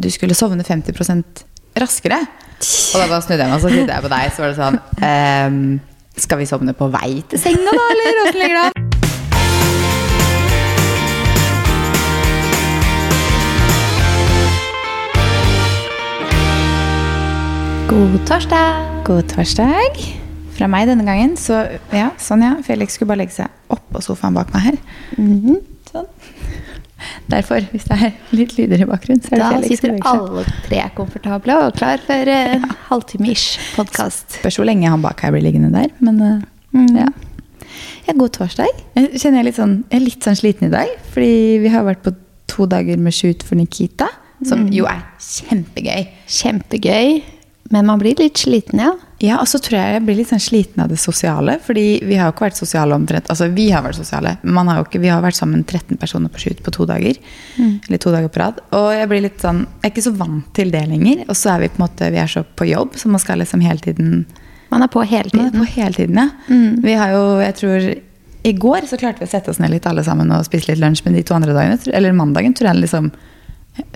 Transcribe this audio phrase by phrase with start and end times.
[0.00, 1.44] du skulle sovne 50%
[1.80, 2.20] raskere.
[2.60, 4.58] Og da bare snudde jeg meg og så tittet jeg på deg, så var det
[4.58, 5.60] sånn ehm,
[6.20, 8.88] Skal vi sovne på vei til senga, da, eller åssen ligger det an?
[17.90, 18.82] God torsdag!
[19.08, 19.96] God torsdag.
[20.54, 21.32] Fra meg denne gangen.
[21.40, 21.56] Så
[21.96, 22.52] ja, sånn ja.
[22.66, 24.78] Felix skulle bare legge seg oppå sofaen bak meg her.
[25.16, 25.56] Mhm.
[25.90, 26.06] Sånn.
[27.30, 30.44] Derfor, hvis det er litt lyder i bakgrunnen, så er det Da Felix sitter alle
[30.68, 34.38] tre komfortable og klar for uh, halvtime-ish podkast.
[34.40, 36.40] Spørs hvor lenge han bak her blir liggende der, men uh,
[36.72, 36.86] Mm.
[36.94, 37.06] ja.
[38.06, 38.12] ja.
[38.14, 38.68] God torsdag.
[38.94, 41.32] Jeg kjenner jeg litt sånn, jeg er litt sånn sliten i dag, fordi
[41.64, 42.12] vi har vært på
[42.46, 44.06] to dager med shoot for Nikita,
[44.46, 44.70] som Mm.
[44.76, 46.06] jo er kjempegøy.
[46.30, 47.22] Kjempegøy,
[47.70, 48.96] men man blir litt sliten, ja.
[49.22, 52.16] Ja, og så tror jeg jeg blir litt sånn sliten av det sosiale, fordi vi
[52.16, 55.02] har jo ikke vært sosiale omtrent, altså vi har vært sosiale, men man har ikke,
[55.02, 57.20] vi har vært sammen 13 personer på shoot på to dager,
[57.60, 60.48] eller to dager på rad, og jeg blir litt sånn, jeg er ikke så vant
[60.56, 62.96] til det lenger, og så er vi på en måte, vi er så på jobb,
[62.96, 64.24] så man skal liksom hele tiden
[64.70, 65.50] Man er på hele tiden.
[65.50, 66.28] Man er på hele tiden, ja.
[66.86, 67.88] Vi har jo, jeg tror
[68.50, 70.80] I går så klarte vi å sette oss ned litt alle sammen og spise litt
[70.80, 73.10] lunsj, men de to andre dagene, eller mandagen, tror jeg liksom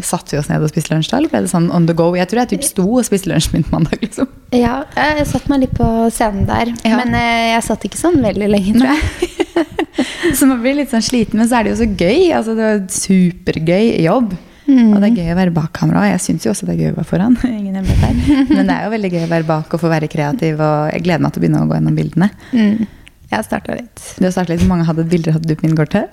[0.05, 2.11] Satte vi oss ned og spiste lunsj da, eller ble det sånn on the go?
[2.19, 4.29] Jeg tror jeg typ sto og spiste lunsj min mandag, liksom.
[4.55, 6.99] Ja, jeg satte meg litt på scenen der, Ja.
[7.03, 9.31] men eh, jeg satt ikke sånn veldig lenge, tror jeg.
[10.39, 12.33] Så man blir litt sånn sliten, men så er det jo så gøy.
[12.35, 14.33] Altså, det var supergøy jobb.
[14.65, 16.07] Og det er gøy å være bak kamera.
[16.09, 17.37] Jeg syns jo også det er gøy å være foran.
[17.45, 18.49] Ingen hemmelighet her.
[18.49, 21.05] Men det er jo veldig gøy å være bak og få være kreativ, og jeg
[21.05, 22.31] gleder meg til å begynne å gå gjennom bildene.
[22.57, 22.87] Mm.
[23.35, 24.03] Jeg har starta litt.
[24.15, 26.07] Du har litt, Hvor mange hadde bilder hadde du på min til?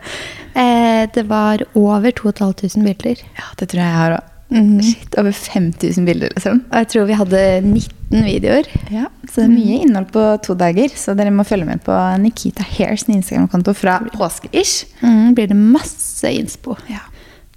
[0.58, 3.22] Eh, det var over 2500 bilder.
[3.38, 4.28] Ja, det tror jeg jeg har òg.
[4.52, 4.82] Mm.
[4.84, 6.64] Shit, over 5000 bilder, liksom.
[6.72, 8.68] Og jeg tror vi hadde 19 videoer.
[8.92, 10.90] Ja, Så det er mye innhold på to dager.
[10.98, 14.90] Så dere må følge med på Nikita Hairs Instagram-konto fra påske-ish.
[15.06, 16.76] Mm, blir det masse innspo.
[16.92, 17.06] Ja.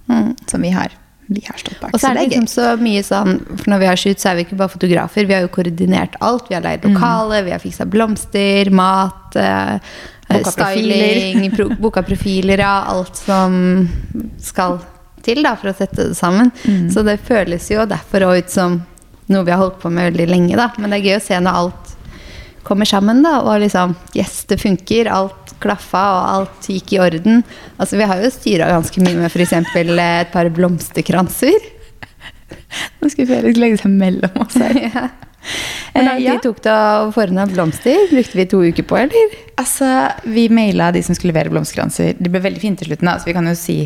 [0.07, 0.37] Mm.
[0.47, 0.93] Som vi har.
[1.27, 1.93] Vi har stått bak.
[1.93, 4.37] Og så er det liksom så mye sånn For når vi har shoot, så er
[4.37, 5.25] vi ikke bare fotografer.
[5.25, 6.49] Vi har jo koordinert alt.
[6.51, 9.95] Vi har leid lokale, vi har fiksa blomster, mat, eh,
[10.45, 12.75] styling, pro, boka profiler, ja.
[12.93, 13.87] Alt som
[14.41, 14.79] skal
[15.25, 16.53] til da, for å sette det sammen.
[16.93, 18.83] Så det føles jo derfor òg ut som
[19.33, 20.55] noe vi har holdt på med veldig lenge.
[20.59, 20.69] da.
[20.77, 21.94] Men det er gøy å se når alt
[22.65, 25.09] kommer sammen, da, og liksom Yes, det funker.
[25.13, 27.43] Alt klaffa, og alt gikk i orden.
[27.79, 29.53] Altså, Vi har jo styra ganske mye med f.eks.
[29.53, 31.71] et par blomsterkranser.
[33.01, 34.81] Nå skulle Felix legge seg mellom oss her.
[34.89, 35.05] Ja.
[35.93, 36.31] Hvor lang Eh, ja.
[36.33, 38.07] tid tok det å forme blomster?
[38.09, 39.35] Brukte vi to uker på, eller?
[39.61, 39.85] Altså,
[40.25, 42.15] Vi maila de som skulle levere blomsterkranser.
[42.17, 43.05] De ble veldig fine til slutten.
[43.05, 43.77] da, så vi kan jo si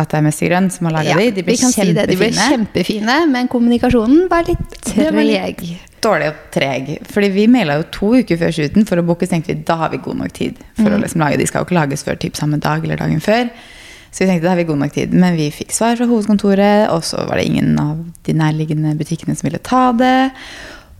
[0.00, 1.28] at det er Grønn som har laga de.
[1.36, 2.06] De ble vi kan si det.
[2.08, 2.48] De ble kjempefine.
[2.48, 5.89] kjempefine, men kommunikasjonen Det var litt treg.
[6.00, 6.86] Dårlig og treg.
[7.12, 9.76] Fordi vi maila jo to uker før shooten for å booke, så tenkte vi da
[9.82, 10.58] har vi god nok tid.
[10.78, 13.20] For å liksom lage, De skal jo ikke lages før typ samme dag eller dagen
[13.20, 13.50] før.
[14.10, 15.12] Så vi tenkte da har vi god nok tid.
[15.14, 19.36] Men vi fikk svar fra hovedkontoret, og så var det ingen av de nærliggende butikkene
[19.38, 20.30] som ville ta det.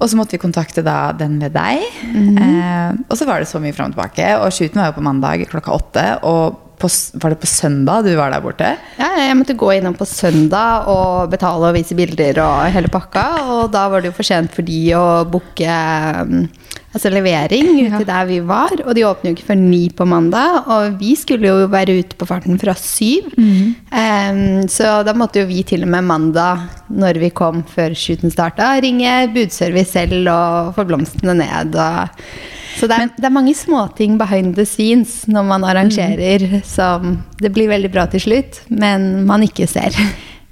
[0.00, 1.82] Og så måtte vi kontakte da den ved deg.
[2.14, 4.28] eh, og så var det så mye fram og tilbake.
[4.40, 6.06] Og shooten var jo på mandag klokka åtte.
[6.28, 6.88] Og på,
[7.22, 8.72] var det på søndag du var der borte?
[8.98, 13.26] Ja, jeg måtte gå innom på søndag og betale og vise bilder og hele pakka.
[13.54, 15.78] Og da var det jo for sent for de å booke
[16.24, 16.46] um,
[16.90, 18.74] altså levering ut til der vi var.
[18.84, 20.70] Og de åpner jo ikke før ni på mandag.
[20.72, 23.32] Og vi skulle jo være ute på farten fra syv.
[23.38, 28.32] Um, så da måtte jo vi til og med mandag, når vi kom før shooten
[28.32, 31.76] starta, ringe budservice selv og få blomstene ned.
[31.76, 32.49] Og
[32.80, 37.52] så det er, det er mange småting behind the scenes når man arrangerer som det
[37.54, 39.94] blir veldig bra til slutt, men man ikke ser.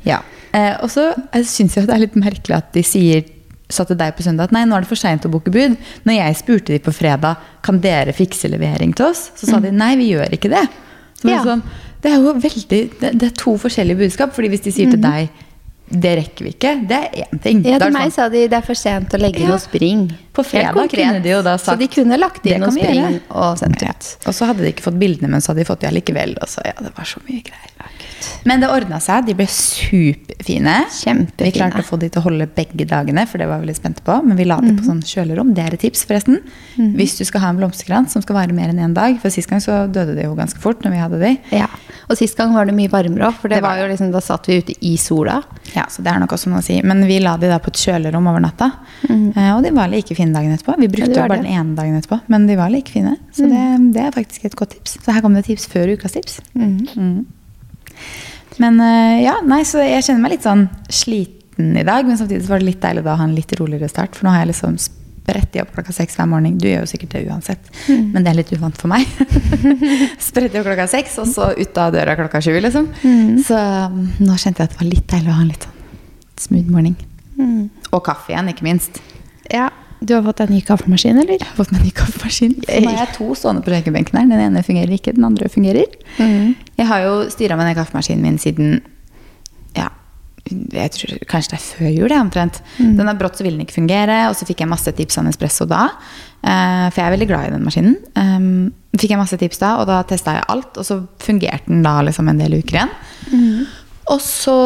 [0.06, 0.20] Ja.
[0.54, 1.10] Eh, og så
[1.44, 3.24] syns jeg det er litt merkelig at de sier
[3.68, 5.74] sa til deg på søndag at nei, nå er det for seint å booke bud.
[6.08, 9.72] Når jeg spurte de på fredag kan dere fikse levering til oss, så sa de
[9.74, 10.62] nei, vi gjør ikke det.
[11.18, 11.42] Så det, Ja.
[11.44, 11.62] sånn,
[12.00, 14.32] det er jo veldig, det, det er to forskjellige budskap.
[14.32, 15.28] fordi hvis de sier til deg
[15.90, 17.62] det rekker vi ikke, det er én ting.
[17.64, 19.48] Ja, til meg sånn, sa de det er for sent å legge Ja.
[19.48, 20.08] noe spring.
[20.34, 22.80] På fredag kunne de jo da Så sagt, de kunne lagt "Det inn noe vi
[22.82, 23.90] gjøre." og sendt ja.
[23.90, 24.16] ut.
[24.26, 26.36] Og så hadde de ikke fått bildene, men så hadde de fått det allikevel.
[26.40, 27.90] Og så, ja, det var så mye greier.
[28.44, 29.26] Men det ordna seg.
[29.26, 30.74] De ble superfine.
[30.92, 31.48] Kjempefine.
[31.48, 33.80] Vi klarte å få de til å holde begge dagene, for det var vi litt
[33.80, 34.18] spente på.
[34.24, 35.54] Men vi la det på sånn kjølerom.
[35.56, 36.40] Det er et tips, forresten.
[36.76, 39.18] Hvis du skal ha en blomsterkrans som skal vare mer enn én dag.
[39.22, 41.32] For sist gang så døde de jo ganske fort når vi hadde de.
[41.56, 41.68] Ja.
[42.08, 44.12] Og sist gang var det mye varmere òg, for det, Det var var jo liksom,
[44.12, 45.42] da satt vi ute i sola.
[45.76, 46.78] Ja, så det er nok også noe å si.
[46.86, 48.70] Men vi la de da på et kjølerom over natta.
[49.08, 50.76] Eh, og de var like fine dagen etterpå.
[50.80, 51.46] Vi brukte de jo bare det.
[51.46, 53.16] den ene dagen etterpå, men de var like fine.
[53.36, 53.64] Så det,
[53.96, 54.98] det er faktisk et godt tips.
[55.04, 56.38] Så her kom det tips før ukas tips.
[56.58, 57.26] Mm.
[58.62, 62.46] Men eh, ja, nei, så jeg kjenner meg litt sånn sliten i dag, men samtidig
[62.46, 64.16] så var det litt deilig da å ha en litt roligere start.
[64.16, 64.78] For nå har jeg liksom
[65.28, 66.56] spredt opp klokka seks hver morgen.
[66.60, 69.04] Du gjør jo sikkert det uansett, men det er litt uvant for meg.
[70.28, 72.88] spredt opp klokka seks, og så ut av døra klokka sju, liksom.
[73.44, 75.76] Så mm, nå kjente jeg at det var litt deilig å ha en litt sånn
[76.38, 76.94] Smooth morning.
[77.34, 77.64] Mm.
[77.90, 79.00] Og kaffe igjen, ikke minst.
[79.50, 79.72] Ja.
[79.98, 81.34] Du har fått deg ny kaffemaskin, eller?
[81.34, 82.52] Jeg har fått meg ny kaffemaskin.
[82.62, 84.28] Så nå har jeg to stående på kjøkkenbenken her.
[84.30, 85.96] Den ene fungerer ikke, den andre fungerer.
[86.22, 86.54] Mm.
[86.78, 88.78] Jeg har jo styra med den kaffemaskinen min siden
[90.48, 92.62] jeg tror kanskje det er før jul, jeg, omtrent.
[92.98, 95.28] Den er brått så vil den ikke fungere, og så fikk jeg masse tips av
[95.28, 95.88] Nespresso da.
[96.42, 97.98] eh, for jeg er veldig glad i den maskinen.
[98.14, 101.84] Um, fikk jeg masse tips da, og da testa jeg alt, og så fungerte den
[101.86, 102.96] da liksom en del uker igjen.
[104.08, 104.56] Og så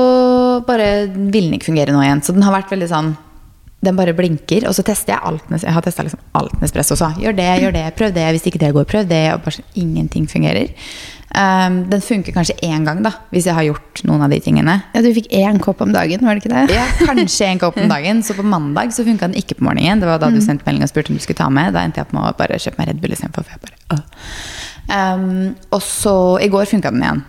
[0.67, 2.23] bare vil den ikke fungere nå igjen.
[2.23, 3.13] Så den har vært veldig sånn
[3.83, 4.69] Den bare blinker.
[4.71, 5.49] Og så tester jeg alt.
[5.51, 6.95] Jeg har testa liksom alt Nespresso.
[6.95, 8.29] Så gjør det, gjør det, prøv det.
[8.37, 9.25] Hvis ikke det går, prøv det.
[9.35, 10.71] Og bare sånn, ingenting fungerer.
[11.33, 14.75] Um, den funker kanskje én gang, da, hvis jeg har gjort noen av de tingene.
[14.93, 16.77] Ja, du fikk én kopp om dagen, var det ikke det?
[16.77, 18.21] Ja, kanskje en kopp om dagen.
[18.27, 20.03] Så på mandag så funka den ikke på morgenen.
[20.03, 21.73] Det var da du sendte melding og spurte om du skulle ta med.
[21.73, 24.03] Da endte jeg opp med å bare kjøpe meg Red Bull istedenfor.
[24.93, 27.25] Um, og så i går funka den igjen.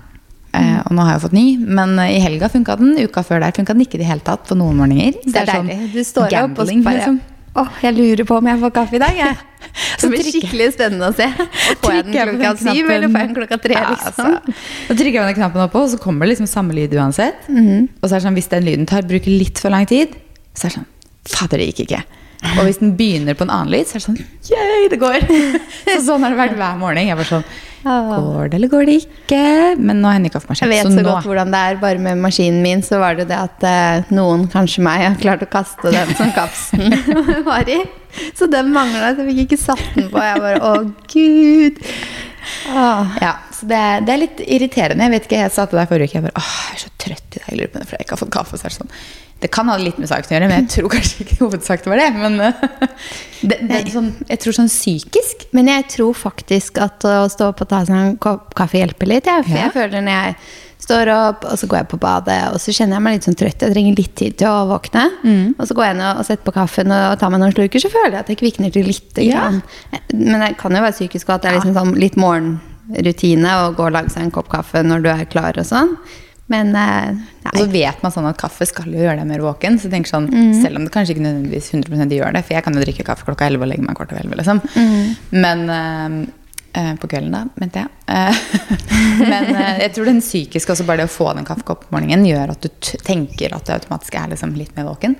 [0.53, 2.97] Eh, og nå har jeg fått ny, men i helga funka den.
[3.07, 5.15] Uka før der funka den ikke i det hele tatt på noen morgener.
[5.23, 5.93] Det er sånn deilig.
[5.95, 7.21] Du står opp og gambling, bare liksom.
[7.55, 9.35] Åh, jeg lurer på om jeg får kaffe i dag, jeg.
[9.99, 11.27] Så Det blir skikkelig spennende å se.
[11.29, 14.31] Og får jeg den klokka syv, eller får jeg den klokka tre, Ja, liksom?
[14.33, 14.55] altså.
[14.89, 17.45] Da trykker jeg den knappen oppå, og så kommer det liksom samme lyd uansett.
[17.51, 17.87] Mhm.
[18.01, 20.17] Og så er det sånn, hvis den lyden tar, bruker litt for lang tid,
[20.57, 20.89] så er det sånn
[21.23, 22.01] Fader, det gikk ikke.
[22.43, 24.19] Og hvis den begynner på en annen lyd, så er det sånn
[24.53, 25.21] Yay, det går!
[25.93, 27.07] så sånn har det vært hver morgen.
[27.07, 27.45] Jeg var sånn.
[27.83, 29.39] Går det, eller går det ikke?
[29.75, 30.71] Men nå har jeg kaffemaskin.
[30.71, 31.79] Jeg vet så så nå godt hvordan det er.
[31.81, 35.43] Bare med maskinen min så var det det at eh, noen, kanskje meg, har klart
[35.43, 36.95] å kaste den som kapsen
[37.49, 37.81] var i.
[38.37, 40.21] Så den mangla, så jeg fikk ikke satt den på.
[40.23, 40.73] Jeg bare Å,
[41.11, 41.83] gud.
[42.69, 43.17] Åh.
[43.21, 45.03] Ja, så det, er- det er litt irriterende.
[45.07, 46.91] Jeg vet ikke, jeg sa til deg forrige uke jeg bare, åh, jeg er så
[47.03, 47.45] trøtt i dag.
[47.51, 48.57] Jeg lurer på for jeg ikke har fått kaffe.
[48.59, 48.93] Så er det, sånn.
[49.43, 52.01] det kan ha litt med saken å gjøre, men jeg tror kanskje ikke hovedsaken var
[52.03, 52.09] det.
[52.19, 52.65] Men eh,
[53.49, 57.51] det, det er sånn, jeg tror sånn psykisk Men jeg tror faktisk at å stå
[57.53, 59.27] opp og ta seg en kopp kaffe hjelper litt.
[59.31, 59.65] Jeg, for Ja.
[59.67, 60.37] jeg føler når jeg
[60.83, 63.37] står opp, og så går jeg på badet, og så kjenner jeg meg litt sånn
[63.39, 63.63] trøtt.
[63.63, 65.05] Jeg trenger litt tid til å våkne.
[65.23, 65.53] Mm.
[65.55, 67.91] Og så går jeg ned og setter på kaffen og tar meg noen slurker, så
[67.93, 69.47] føler jeg at jeg kvikner til lite Ja.
[70.13, 73.71] Men det kan jo være psykisk og at det er liksom sånn litt morgenrutine å
[73.77, 75.95] gå og lage seg en kopp kaffe når du er klar og sånn.
[76.51, 77.15] Men eh,
[77.53, 79.79] Og så vet man sånn at kaffe skal jo gjøre deg mer våken.
[79.79, 80.27] Så jeg tenker sånn,
[80.59, 83.27] Selv om det kanskje ikke nødvendigvis 100% gjør det, for jeg kan jo drikke kaffe
[83.27, 84.39] klokka 11 og legge meg kvart over 11.
[84.41, 84.63] Liksom.
[85.45, 86.42] Men eh, eh,
[86.73, 87.89] På kvelden, da, mente jeg.
[88.07, 88.39] Eh,
[89.31, 92.25] men eh, jeg tror den psykiske, også bare det å få den kaffekoppen på morgenen,
[92.25, 92.69] gjør at du
[93.05, 95.13] tenker at du automatisk er liksom litt mer våken.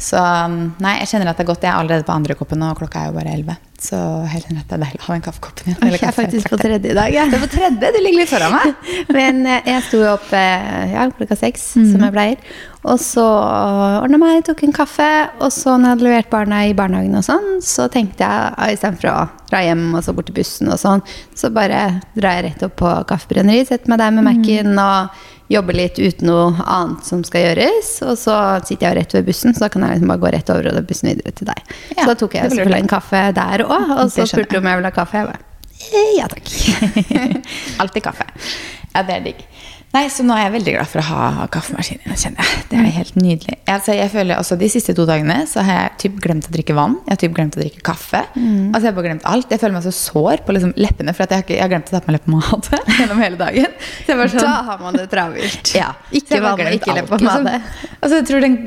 [0.00, 1.64] Så um, nei, jeg kjenner at det er godt.
[1.64, 3.56] Jeg er allerede på andre koppen, og klokka er jo bare 11.
[3.76, 5.90] Så at er deilig ha den kaffekoppen igjen.
[5.92, 7.26] Jeg er faktisk på tredje i dag, Ja.
[7.28, 8.88] Du er på tredje, du ligger litt foran meg.
[9.16, 12.56] Men eh, jeg sto opp eh, ja, klokka seks, som jeg pleier.
[12.86, 15.08] Og så ordna meg, tok en kaffe.
[15.42, 18.72] Og så når jeg hadde levert barna i barnehagen, og sånn, så tenkte jeg ah,
[18.72, 19.16] istedenfor å
[19.50, 21.04] dra hjem og så bort til bussen, og sånn,
[21.36, 25.76] så bare drar jeg rett opp på kaffebrenneriet, setter meg der med Mac-en og jobber
[25.78, 27.90] litt uten noe annet som skal gjøres.
[28.06, 30.54] Og så sitter jeg rett ved bussen, så da kan jeg liksom bare gå rett
[30.54, 31.74] over og bussen videre til deg.
[31.94, 34.70] Ja, så da tok jeg selvfølgelig en kaffe der òg, og så spurte du om
[34.70, 35.22] jeg ville ha kaffe.
[35.22, 35.44] Jeg bare
[35.92, 36.52] eh, ja takk.
[37.84, 38.28] Alltid kaffe.
[38.94, 39.46] Ja, det er digg.
[39.94, 42.16] Nei, så nå er jeg veldig glad for å ha kaffemaskinen.
[42.20, 42.64] kjenner jeg.
[42.68, 43.54] Det er helt nydelig.
[43.72, 46.74] Altså, jeg føler også De siste to dagene så har jeg typ glemt å drikke
[46.76, 46.98] vann.
[47.06, 48.20] Jeg har typ glemt å drikke kaffe.
[48.36, 49.48] Altså, Jeg har bare glemt alt.
[49.54, 51.70] Jeg føler meg så sår på liksom, leppene, for at jeg har, ikke, jeg har
[51.72, 53.76] glemt å ta på meg leppepomade gjennom hele dagen.
[54.06, 55.72] Sånn, Da har man det travelt.
[55.78, 57.54] ja, Ikke vann, glemt ikke leppepomade.
[57.56, 57.94] liksom.
[58.02, 58.58] Altså, jeg tror den,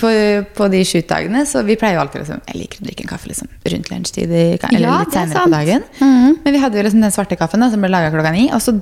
[0.00, 0.12] på,
[0.56, 3.28] på de shootdagene så Vi pleier jo alltid liksom, Jeg liker å drikke en kaffe
[3.28, 6.00] liksom, rundt lunsjtid eller Ja, litt er senere på sant.
[6.00, 6.38] Mm.
[6.46, 8.62] Men vi hadde jo liksom den svarte kaffen da, som ble laga klokka ni, og
[8.64, 8.78] så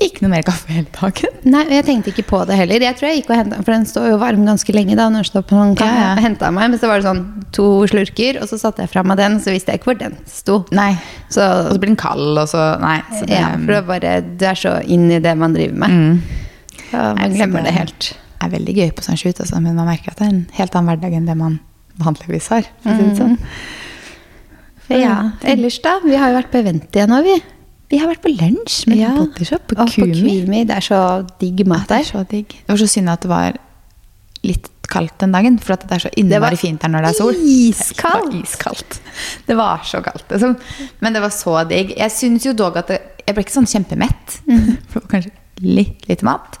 [0.00, 1.34] ikke noe mer kaffe hele dagen.
[1.52, 2.82] Nei, jeg tenkte ikke på det heller.
[2.84, 5.24] Jeg tror jeg gikk og hentet, For den står jo varm ganske lenge da når
[5.24, 6.10] den står på noen Ja, ja.
[6.24, 7.22] Hentet meg, men så var det sånn
[7.56, 10.16] to slurker, og så satte jeg fra meg den, så visste jeg ikke hvor den
[10.30, 10.58] sto.
[10.76, 10.94] Nei.
[11.28, 12.98] Så, Og så blir den kald, og så Nei.
[13.12, 15.90] Så det, ja, for det bare, du er så inn i det man driver med.
[15.90, 16.40] Mm.
[16.90, 18.12] Så man glemmer det helt.
[18.40, 20.74] er veldig gøy på sånn shoot, altså, men man merker at det er en helt
[20.74, 21.60] annen hverdag enn det man
[22.00, 22.68] vanligvis har.
[22.88, 23.14] Mm.
[23.18, 23.38] sånn.
[24.90, 25.16] Ja,
[25.46, 25.98] Ellers, da?
[26.02, 27.36] Vi har jo vært på event igjen nå, vi.
[27.90, 29.10] Vi har vært på lunsj med Ja.
[29.16, 30.44] Bodyshop på Og på Kumi.
[30.44, 30.64] Kumi.
[30.68, 31.00] Det er så
[31.40, 32.04] digg mat er der.
[32.06, 32.46] så digg.
[32.48, 33.58] Det var så synd at det var
[34.46, 37.18] litt kaldt den dagen, for at det er så innmari fint her når det er
[37.18, 37.34] sol.
[37.34, 38.30] iskaldt.
[38.32, 39.00] Det var iskaldt.
[39.46, 40.24] Det var så kaldt.
[40.30, 40.56] Liksom.
[41.00, 41.92] Men det var så digg.
[41.98, 44.40] Jeg syns jo dog at det, jeg ble ikke sånn kjempemett.
[44.50, 44.78] Mm.
[44.90, 45.30] For kanskje
[45.60, 46.56] litt lite mat.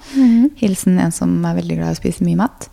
[0.60, 2.68] Hilsen en som er veldig glad i å spise mye mat.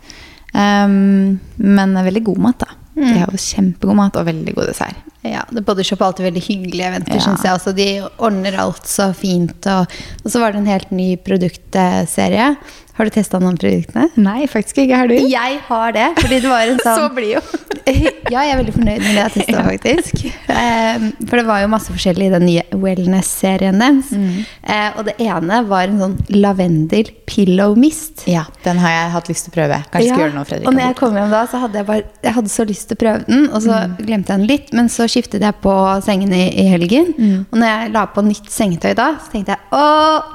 [0.54, 2.68] Um, men veldig god mat, da.
[2.98, 3.06] Mm.
[3.08, 5.07] De har jo kjempegod mat og veldig god dessert.
[5.28, 7.20] Ja, det Bodyshop er alltid veldig hyggelige eventer, Ja.
[7.26, 7.74] syns jeg også.
[7.76, 9.66] De ordner alt så fint.
[9.66, 9.86] Og,
[10.24, 12.56] og så var det en helt ny produktserie.
[12.98, 14.08] Har du testa noen produktene?
[14.18, 14.98] Nei, faktisk ikke.
[14.98, 15.14] Har du?
[15.30, 16.08] Jeg har det.
[16.18, 17.42] Fordi det var en sånn Så blid jo.
[18.32, 20.24] ja, jeg er veldig fornøyd med det jeg testa, faktisk.
[20.50, 24.10] Eh, for det var jo masse forskjellig i den nye wellness-serien deres.
[24.12, 28.26] Eh, og det ene var en sånn lavendel pillow mist.
[28.28, 29.80] Ja, den har jeg hatt lyst til å prøve.
[29.94, 30.68] Kanskje skal gjøre noe, Fredrik.
[30.68, 32.98] Og når jeg kom hjem da, så hadde jeg bare Jeg hadde så lyst til
[32.98, 34.74] å prøve den, og så glemte jeg den litt.
[34.74, 37.14] Men så skiftet jeg på sengen i, i helgen.
[37.46, 39.88] Og når jeg la på nytt sengetøy da, så tenkte jeg å,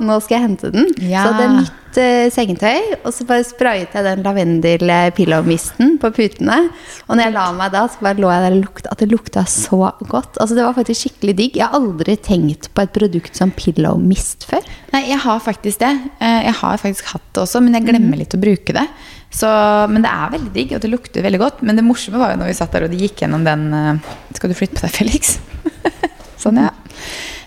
[0.07, 0.93] nå skal jeg hente den.
[1.03, 1.27] Ja.
[1.27, 5.95] Så det er nytt eh, sengetøy, og så bare sprayet jeg den lavendel eh, pillow-misten
[6.01, 6.57] på putene.
[7.07, 9.09] Og når jeg la meg da, så bare lå jeg der og lukta at det
[9.11, 10.39] lukta så godt.
[10.41, 11.57] Altså Det var faktisk skikkelig digg.
[11.61, 14.65] Jeg har aldri tenkt på et produkt som pillow mist før.
[14.93, 15.93] Nei, jeg har faktisk det.
[16.19, 18.87] Eh, Jeg har faktisk hatt det også, men jeg glemmer litt å bruke det.
[19.33, 19.49] Så,
[19.89, 21.63] men det er veldig digg, og det lukter veldig godt.
[21.65, 24.13] Men det morsomme var jo når vi satt der og de gikk gjennom den eh,
[24.37, 25.37] Skal du flytte på deg, Felix?
[26.43, 26.69] sånn, ja.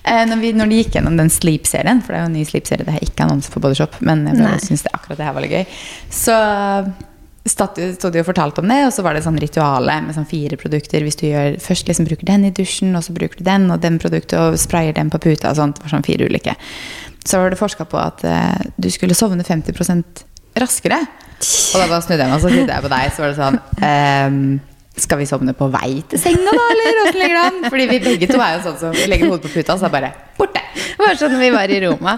[0.07, 2.45] Eh, Når, vi, når de gikk gjennom den Sleep-serien, for det er jo en ny
[2.47, 5.57] Sleep-serie, det er ikke annonse for Bodyshop, men jeg syns akkurat det her var litt
[5.57, 5.65] gøy,
[6.15, 6.37] så
[7.47, 10.29] stod stod de og fortalte om det, og så var det sånn rituale med sånn
[10.29, 11.05] fire produkter.
[11.07, 13.83] Hvis du gjør, først liksom bruker den i dusjen, og så bruker du den og
[13.83, 15.79] den produktet, og sprayer den på puta og sånt.
[15.79, 16.57] Det var sånn fire ulike.
[17.27, 19.75] Så var det forska på at eh, du skulle sovne 50
[20.59, 21.03] raskere.
[21.37, 23.39] Og da bare snudde jeg meg, og så tittet jeg på deg, så var det
[23.39, 23.59] sånn
[23.91, 24.43] ehm,
[24.97, 27.59] skal vi sovne på vei til senga, da, eller åssen ligger det an?
[27.69, 29.89] Fordi vi begge to er jo sånn som vi legger hodet på puta, og så
[29.89, 30.63] er bare borte.
[30.77, 32.17] Det var sånn når vi var i Roma.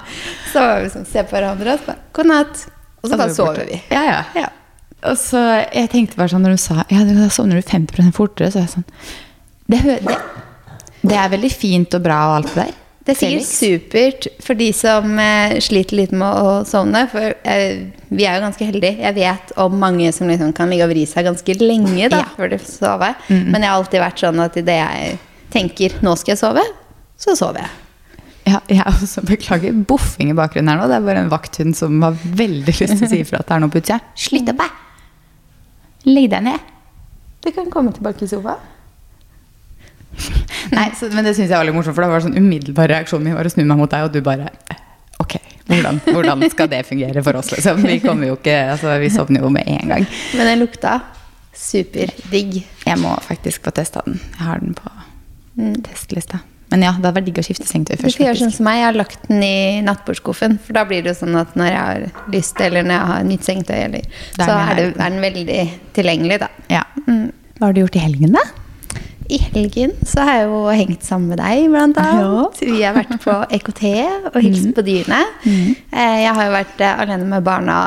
[0.52, 2.66] Så var vi sånn, se på hverandre og så bare God natt.
[3.02, 3.80] Og så bare sover vi.
[3.94, 4.48] Ja, ja.
[5.08, 8.50] Og så jeg tenkte bare sånn når du sa ja, da sovner du 50 fortere,
[8.50, 8.88] så er jeg sånn
[9.68, 10.18] det, det,
[11.04, 12.76] det er veldig fint og bra og alt det der.
[13.08, 17.06] Det er sikkert supert for de som eh, sliter litt med å sovne.
[17.08, 18.98] For eh, vi er jo ganske heldige.
[19.00, 22.28] Jeg vet om mange som liksom kan ligge og vri seg ganske lenge da, Ja.
[22.36, 23.08] før de får sove.
[23.32, 25.18] Men jeg har alltid vært sånn at idet jeg
[25.54, 26.66] tenker 'nå skal jeg sove',
[27.16, 27.70] så sover jeg.
[28.48, 30.88] Ja, jeg også beklager boffing i bakgrunnen her nå.
[30.88, 33.56] Det er bare en vakthund som har veldig lyst til å si ifra at det
[33.56, 34.00] er noe på utsida.
[34.16, 34.70] Slutt opp, deg!
[36.12, 36.60] Legg deg ned.
[37.44, 38.60] Du kan komme tilbake i sofaen.
[40.76, 43.24] Nei, så, men det syns jeg var litt morsomt, for det var sånn umiddelbar reaksjon
[43.24, 44.50] min var å snu meg mot deg, og du bare
[45.18, 45.34] Ok,
[45.66, 47.80] hvordan, hvordan skal det fungere for oss, liksom?
[47.82, 50.04] Vi kommer jo ikke Altså, vi sovner jo med en gang.
[50.38, 51.00] Men den lukta
[51.58, 52.60] superdigg.
[52.86, 54.20] Jeg må faktisk få testa den.
[54.36, 54.92] Jeg har den på
[55.88, 56.38] testlista.
[56.68, 58.14] Men ja, det hadde vært digg å skifte sengetøy Du først.
[58.18, 58.78] skal gjøre sånn som meg.
[58.78, 60.58] Jeg har lagt den i nattbordskuffen.
[60.64, 63.28] For da blir det jo sånn at når jeg har lyst, eller når jeg har
[63.30, 65.60] nytt sengetøy, eller, er så er, det, er den veldig
[65.96, 66.50] tilgjengelig, da.
[66.70, 66.84] Ja.
[67.08, 68.44] Hva har du gjort i helgen, da?
[69.28, 72.60] I helgen så har jeg jo hengt sammen med deg, blant annet.
[72.64, 73.82] Vi har vært på EKT
[74.32, 75.20] og hilst på dyrene.
[75.44, 75.74] Mm.
[75.92, 77.78] Jeg har jo vært eh, alene med barna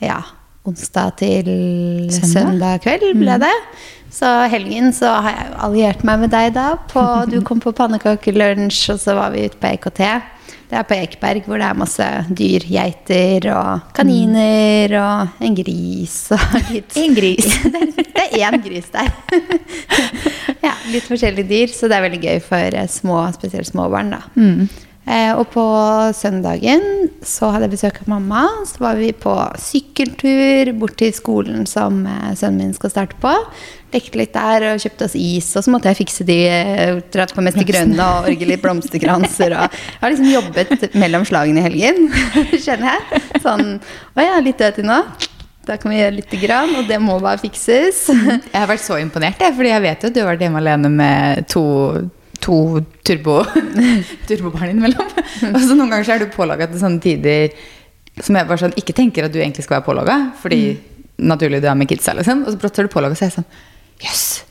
[0.00, 0.22] ja,
[0.64, 1.50] onsdag til
[2.08, 2.32] Søndag?
[2.32, 3.52] søndag, kveld, ble det.
[4.10, 6.72] Så helgen så har jeg alliert meg med deg da.
[6.90, 10.02] På, du kom på pannekakelunsj, og så var vi ute på EKT.
[10.70, 12.04] Det er på Ekeberg, hvor det er masse
[12.38, 12.62] dyr.
[12.70, 17.48] Geiter og kaniner og en gris og litt En gris.
[17.64, 19.10] det er- én gris der.
[20.66, 24.14] ja, litt forskjellige dyr, så det er veldig gøy for eh, små, spesielt små barn.
[24.14, 24.22] Da.
[24.38, 24.86] Eh,
[25.40, 25.64] og på
[26.14, 26.82] søndagen
[27.26, 28.44] så hadde jeg besøk av mamma.
[28.68, 33.32] Så var vi på sykkeltur bort til skolen som eh, sønnen min skal starte på.
[33.90, 37.34] Lekte litt der og kjøpte oss is, og så måtte jeg fikse de eh, dratt
[37.34, 39.56] på Mester Grønne og orge litt blomsterkranser.
[39.56, 42.06] Og jeg har liksom jobbet mellom slagene i helgen,
[42.64, 43.24] kjenner jeg.
[43.42, 43.66] Sånn
[44.14, 45.02] Å ja, litt død til nå.
[45.66, 48.06] Da kan vi gjøre lite grann, og det må bare fikses.
[48.08, 50.62] Jeg har vært så imponert, jeg, fordi jeg vet jo at du har vært hjemme
[50.62, 51.64] alene med to,
[52.50, 53.40] to turbo,
[54.28, 55.10] turbobarn innimellom.
[55.50, 57.54] Og så noen ganger så er du pålaga til sånne tider
[58.20, 60.74] som jeg bare sånn, ikke tenker at du egentlig skal være pålaga, fordi
[61.20, 62.44] naturlig du er med kidsa, liksom.
[62.44, 63.50] Og så brått er du pålaga, så er jeg sånn
[64.00, 64.24] Jøss!
[64.40, 64.46] Yes.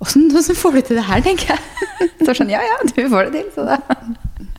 [0.00, 1.86] åssen får du til det her, tenker jeg.
[2.24, 3.68] Så sånn, ja ja, du får det til.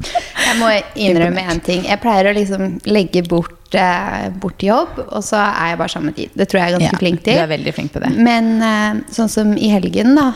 [0.01, 1.83] Jeg må innrømme én ting.
[1.85, 6.11] Jeg pleier å liksom legge bort, eh, bort jobb, og så er jeg bare sammen
[6.11, 6.33] med tid.
[6.37, 8.11] Det tror jeg er ganske Ja, flink Du er veldig flink på det.
[8.17, 10.31] Men eh, sånn som i helgen, da.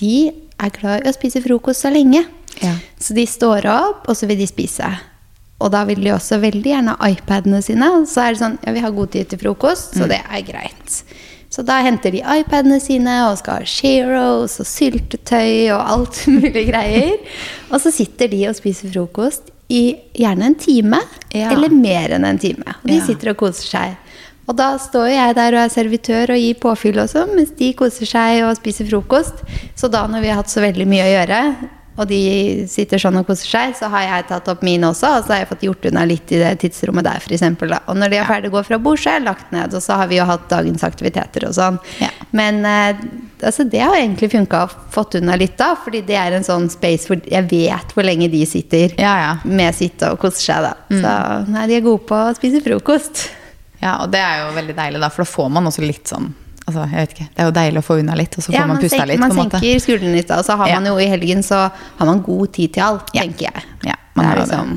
[0.00, 0.16] De
[0.62, 2.24] er glad i å spise frokost så lenge.
[2.62, 2.74] Ja.
[3.00, 4.86] Så de står opp, og så vil de spise.
[5.60, 7.88] Og da vil de også veldig gjerne ha iPadene sine.
[8.10, 10.98] Så er det sånn, ja, vi har god tid til frokost, så det er greit.
[11.54, 16.66] Så da henter de iPadene sine og skal ha Sheroes og syltetøy og alt mulig
[16.72, 17.18] greier.
[17.70, 20.98] Og så sitter de og spiser frokost i gjerne en time,
[21.34, 21.50] Ja.
[21.54, 22.74] eller mer enn en time.
[22.82, 23.06] Og de Ja.
[23.06, 23.96] sitter og koser seg.
[24.44, 28.08] Og da står jeg der og er servitør og gir påfyll også, mens de koser
[28.08, 29.40] seg og spiser frokost.
[29.78, 31.40] Så da når vi har hatt så veldig mye å gjøre,
[31.94, 35.26] og de sitter sånn og koser seg, så har jeg tatt opp min også, og
[35.26, 37.44] så har jeg fått gjort unna litt i det tidsrommet der, f.eks.
[37.46, 39.84] Og når de er ferdig å gå fra bord, så har jeg lagt ned, og
[39.84, 41.78] så har vi jo hatt dagens aktiviteter og sånn.
[42.02, 42.10] Ja.
[42.34, 43.04] Men eh,
[43.46, 46.66] altså, det har egentlig funka og fått unna litt da, fordi det er en sånn
[46.72, 49.32] space hvor jeg vet hvor lenge de sitter Ja, ja.
[49.46, 50.74] med sitt og koser seg, da.
[50.90, 53.28] Så nei, de er gode på å spise frokost.
[53.84, 56.30] Ja, og det er jo veldig deilig, da, for da får man også litt sånn
[56.64, 58.56] altså, jeg vet ikke, Det er jo deilig å få unna litt, og så får
[58.56, 59.20] Ja, man pusta litt.
[59.20, 60.78] man senker skuldrene litt, og så har Ja.
[60.80, 61.58] man jo i helgen så
[61.98, 63.64] har man god tid til alt, tenker jeg.
[63.84, 64.70] Ja, man har liksom,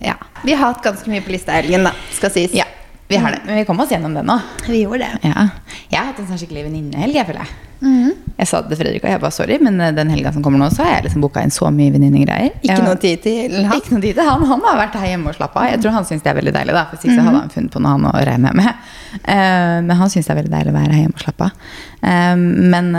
[0.00, 0.06] det.
[0.08, 0.14] ja.
[0.44, 2.54] Vi har hatt ganske mye på lista i helgen, da, skal sies.
[2.56, 2.64] Ja,
[3.08, 3.42] vi har det.
[3.44, 4.40] Men vi kom oss gjennom det nå.
[4.66, 5.18] Vi gjorde det.
[5.28, 5.48] Ja.
[5.90, 7.48] Jeg har hatt en sånn skikkelig venninnehelg, jeg føler jeg.
[7.82, 8.25] Mhm.
[8.36, 10.60] Jeg sa det til Fredrik, og jeg bare sorry, men eh, den helga som kommer
[10.60, 12.58] nå, så har jeg liksom booka inn så mye venninnegreier.
[12.60, 13.76] Ikke noe tid til han.
[13.78, 14.44] Ikke noe tid til han.
[14.50, 15.70] Han har vært her hjemme og slappa av.
[15.72, 16.84] Jeg tror han syns det er veldig deilig, da.
[16.90, 18.82] For hvis ikke hadde han funnet på noe han å regne med.
[19.22, 21.70] Eh, men han syns det er veldig deilig å være her hjemme og slappe av.
[22.12, 22.34] Eh,
[22.76, 22.92] men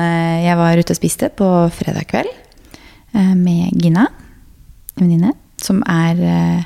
[0.48, 2.34] jeg var ute og spiste på fredag kveld
[3.17, 4.03] med Gina,
[4.98, 6.65] en venninne, som er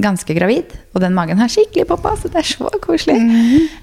[0.00, 0.72] ganske gravid.
[0.94, 3.18] Og den magen har skikkelig poppa, så det er så koselig.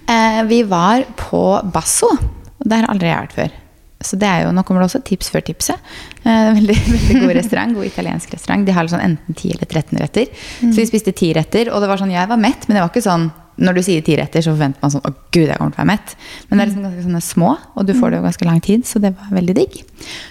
[0.09, 3.55] Eh, vi var på Basso, og der har aldri jeg vært før.
[4.03, 5.89] Så det er jo, Nå kommer det også tips før tipset.
[6.21, 8.67] Eh, veldig, veldig god restaurant, god italiensk restaurant.
[8.67, 10.31] De har sånn enten 10 eller 13 retter.
[10.61, 12.93] Så vi spiste 10 retter, og det var sånn, jeg var mett, men det var
[12.93, 15.73] ikke sånn når du sier 10 retter, så forventer man sånn Å, gud, jeg kommer
[15.73, 16.11] til å være mett.
[16.47, 18.83] Men det er liksom ganske sånne små, og du får det jo ganske lang tid,
[18.85, 19.79] så det var veldig digg.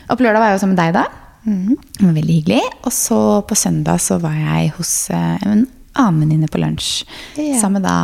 [0.07, 1.23] Og på lørdag var jeg jo sammen med deg, da.
[1.47, 2.61] Det var veldig hyggelig.
[2.87, 7.05] Og så på søndag så var jeg hos eh, en annen venninne på lunsj.
[7.39, 7.59] Ja.
[7.61, 7.97] Sammen da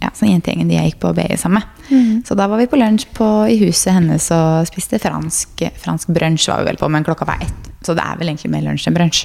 [0.00, 2.24] ja, sånn jentegjengen de jeg gikk på BI sammen med.
[2.26, 6.48] Så da var vi på lunsj på, i huset hennes og spiste fransk, fransk brunsj.
[6.52, 7.72] var vi vel på, Men klokka var ett.
[7.84, 9.24] Så det er vel egentlig mer lunsj enn brunsj.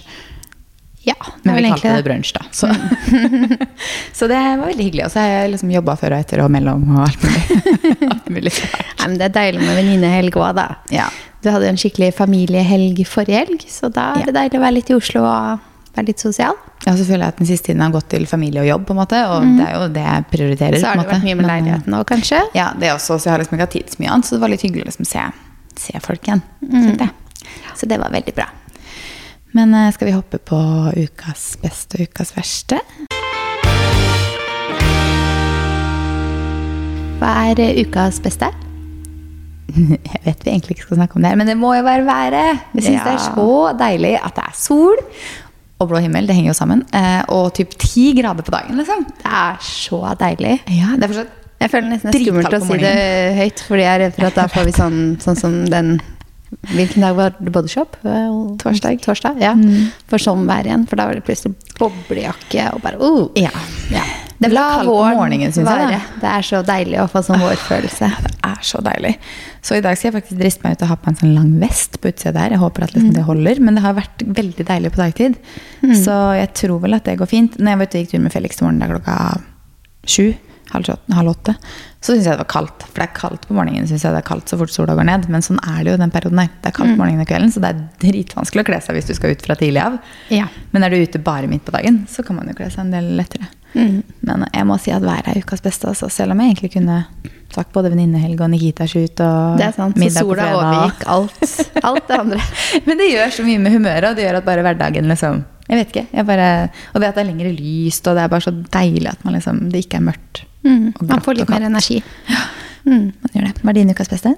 [1.05, 1.13] Ja,
[1.43, 2.05] Men det vi er vel kalte det det.
[2.07, 2.45] brunsj, da.
[2.51, 2.67] Så.
[4.17, 5.05] så det var veldig hyggelig.
[5.05, 7.59] Og så har jeg liksom jobba før og etter og mellom og alt mulig.
[8.15, 8.53] alt mulig
[9.05, 10.63] men det er deilig med venninnehelg òg, da.
[10.89, 11.05] Ja.
[11.45, 14.25] Du hadde jo en skikkelig familiehelg forrige helg, så da er Ja.
[14.31, 15.59] det deilig å være litt i Oslo og
[15.95, 16.57] være litt sosial.
[16.85, 18.95] Ja, så føler jeg at den siste tiden har gått til familie og jobb, på
[18.95, 19.21] en måte.
[19.31, 20.79] Og det er jo det jeg prioriterer.
[20.81, 22.41] Så har det vært mye med eh, leiligheten òg, kanskje.
[22.57, 23.17] Ja, det også.
[23.17, 24.29] Så jeg har liksom ikke hatt tid til så mye annet.
[24.29, 25.25] Så det var litt hyggelig å liksom se,
[25.85, 26.43] se folk igjen.
[26.67, 27.07] Mm.
[27.79, 28.49] Så det var veldig bra.
[29.55, 30.59] Men eh, skal vi hoppe på
[30.99, 32.81] ukas beste og ukas verste?
[37.15, 38.51] Hva er eh, ukas beste?
[39.75, 42.05] Jeg vet vi egentlig ikke skal snakke om det her, men det må jo være
[42.07, 42.67] været.
[42.75, 43.49] Jeg syns det er så
[43.79, 45.01] deilig at det er sol
[45.79, 46.27] og blå himmel.
[46.27, 46.83] Det henger jo sammen.
[46.95, 49.05] Eh, og typ ti grader på dagen, liksom.
[49.21, 50.57] Det er så deilig.
[50.71, 52.97] Ja, det er fortsatt Jeg føler nesten det er skummelt å si det
[53.39, 55.95] høyt, fordi jeg er redd for at da får vi sånn, sånn som den
[56.71, 57.97] Hvilken dag var det bodyshop?
[58.61, 59.01] Torsdag.
[59.03, 59.55] Torsdag, ja.
[59.59, 59.89] Mm.
[60.07, 60.85] For sånn vær igjen.
[60.87, 63.25] For da var det plutselig boblejakke og bare uh.
[63.35, 63.51] Ja.
[63.91, 64.05] ja.
[64.37, 65.17] Det La våren
[65.63, 65.99] være.
[66.19, 68.09] Det er så deilig å få sånn vårfølelse.
[68.45, 69.11] Det er så deilig.
[69.65, 71.53] Så i dag skal jeg faktisk driste meg ut og ha på en sånn lang
[71.59, 72.55] vest på utsida der.
[72.55, 75.37] Jeg håper at liksom det holder, men det har vært veldig deilig på dagtid.
[76.03, 77.57] Så jeg tror vel at det går fint.
[77.59, 79.17] Når jeg var ute og gikk tur med Felix til morgenen klokka
[80.05, 80.27] sju,
[80.71, 81.55] halv, åtte,
[82.01, 82.85] så syns jeg det var kaldt.
[82.85, 85.09] For det er kaldt på morgenen, synes jeg det er kaldt så fort sola går
[85.09, 85.27] ned.
[85.33, 86.53] Men sånn er det jo den perioden her.
[86.61, 89.09] Det er kaldt på morgenen og kvelden, så det er dritvanskelig å kle seg hvis
[89.09, 89.99] du skal ut fra tidlig av.
[90.33, 90.49] Ja.
[90.75, 92.93] Men er du ute bare midt på dagen, så kan man jo kle seg en
[92.93, 93.49] del lettere.
[93.75, 97.01] Men jeg må si at været er ukas beste, altså, selv om jeg egentlig kunne
[97.55, 99.97] sagt både venninnehelg og Nikita-shoot og Det er sant.
[99.99, 100.55] Middag på sola fredag.
[100.59, 102.41] overgikk alt, alt det andre.
[102.87, 105.79] Men det gjør så mye med humøret, og det gjør at bare hverdagen liksom Jeg
[105.79, 106.05] vet ikke.
[106.13, 106.49] Jeg bare,
[106.93, 109.37] og det at det er lengre lyst, og det er bare så deilig at man
[109.37, 110.43] liksom, det ikke er mørkt.
[110.65, 110.91] Mm.
[111.01, 112.03] Man får litt mer energi.
[112.85, 113.07] Mm.
[113.17, 113.55] Man gjør det.
[113.63, 114.35] Hva er din ukas beste?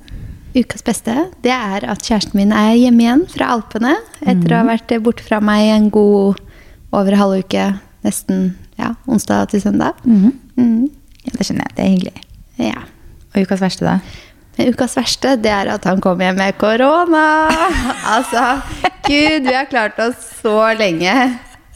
[0.56, 3.92] Ukas beste det er at kjæresten min er hjemme igjen fra Alpene
[4.24, 6.40] etter å ha vært borte fra meg en god
[6.96, 7.66] over halv uke.
[8.08, 9.98] Nesten ja, onsdag til søndag.
[10.06, 10.88] Mm.
[11.26, 11.76] Ja, det skjønner jeg.
[11.78, 12.24] Det er hyggelig.
[12.62, 12.86] Ja.
[13.34, 14.00] Og ukas verste, da?
[14.58, 17.26] Men ukas verste det er at han kom hjem med korona.
[18.16, 18.46] altså,
[19.06, 21.14] gud, vi har klart oss så lenge.